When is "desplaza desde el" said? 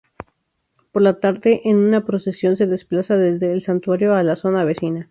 2.65-3.61